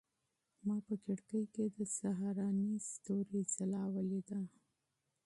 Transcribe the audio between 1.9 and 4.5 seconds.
سهارني ستوري ځلا ولیده.